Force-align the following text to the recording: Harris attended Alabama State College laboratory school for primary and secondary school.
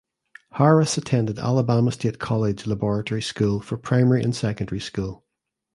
Harris 0.53 0.97
attended 0.97 1.37
Alabama 1.37 1.91
State 1.91 2.17
College 2.17 2.65
laboratory 2.65 3.21
school 3.21 3.59
for 3.61 3.77
primary 3.77 4.23
and 4.23 4.35
secondary 4.35 4.79
school. 4.79 5.25